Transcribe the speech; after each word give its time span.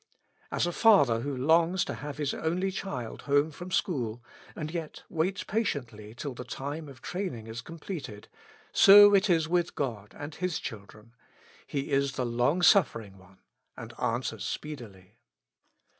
As 0.51 0.65
a 0.65 0.71
father 0.71 1.19
who 1.19 1.37
longs 1.37 1.85
to 1.85 1.93
have 1.93 2.17
his 2.17 2.33
only 2.33 2.71
child 2.71 3.21
home 3.21 3.51
from 3.51 3.69
school, 3.69 4.23
and 4.55 4.71
yet 4.71 5.03
waits 5.09 5.43
patiently 5.43 6.15
till 6.15 6.33
the 6.33 6.43
time 6.43 6.89
of 6.89 7.03
training 7.03 7.45
is 7.45 7.61
com 7.61 7.77
pleted, 7.77 8.25
so 8.71 9.13
it 9.13 9.29
is 9.29 9.47
with 9.47 9.75
God 9.75 10.15
and 10.17 10.33
His 10.33 10.57
children; 10.57 11.13
He 11.67 11.91
is 11.91 12.13
the 12.13 12.25
long 12.25 12.63
suffering 12.63 13.19
One 13.19 13.41
and 13.77 13.93
answers 13.99 14.43
speedily. 14.43 15.19